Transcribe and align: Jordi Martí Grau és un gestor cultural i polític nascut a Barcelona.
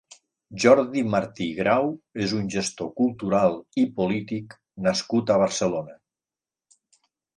Jordi 0.61 1.01
Martí 1.15 1.49
Grau 1.59 1.91
és 2.27 2.33
un 2.39 2.49
gestor 2.55 2.89
cultural 3.01 3.59
i 3.83 3.83
polític 4.01 4.57
nascut 4.89 5.35
a 5.37 5.41
Barcelona. 5.45 5.99